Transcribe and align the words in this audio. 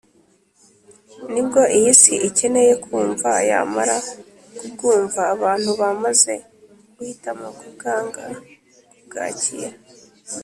Nibwo 1.31 1.61
iy‟isi 1.77 2.13
ikeneye 2.27 2.73
kumva 2.83 3.29
yamara 3.49 3.97
kubwumva 4.57 5.21
abantu 5.33 5.69
bamaze 5.81 6.33
guhitamo 6.95 7.47
kubwanga 7.59 8.23
kubwakira 8.95 9.69